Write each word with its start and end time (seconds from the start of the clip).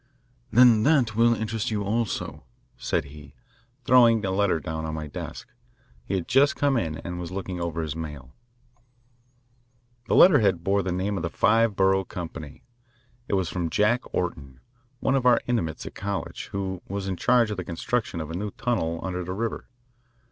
"Then 0.49 0.81
that 0.81 1.15
will 1.15 1.35
interest 1.35 1.69
you, 1.69 1.83
also," 1.83 2.43
said 2.75 3.03
he, 3.05 3.35
throwing 3.85 4.25
a 4.25 4.31
letter 4.31 4.59
down 4.59 4.83
on 4.83 4.95
my 4.95 5.05
desk. 5.05 5.47
He 6.05 6.15
had 6.15 6.27
just 6.27 6.55
come 6.55 6.75
in 6.75 6.97
and 7.03 7.19
was 7.19 7.29
looking 7.29 7.61
over 7.61 7.83
his 7.83 7.95
mail. 7.95 8.33
The 10.07 10.15
letterhead 10.15 10.63
bore 10.63 10.81
the 10.81 10.91
name 10.91 11.17
of 11.17 11.21
the 11.21 11.29
Five 11.29 11.75
Borough 11.75 12.03
Company. 12.05 12.63
It 13.27 13.35
was 13.35 13.49
from 13.49 13.69
Jack 13.69 14.01
Orton, 14.11 14.59
one 15.01 15.13
of 15.13 15.27
our 15.27 15.39
intimates 15.45 15.85
at 15.85 15.93
college, 15.93 16.47
who 16.51 16.81
was 16.87 17.07
in 17.07 17.15
charge 17.15 17.51
of 17.51 17.57
the 17.57 17.63
construction 17.63 18.19
of 18.19 18.31
a 18.31 18.35
new 18.35 18.49
tunnel 18.49 18.99
under 19.03 19.23
the 19.23 19.33
river. 19.33 19.67